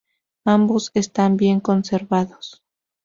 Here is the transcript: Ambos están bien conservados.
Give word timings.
Ambos 0.45 0.89
están 0.95 1.37
bien 1.37 1.59
conservados. 1.59 2.63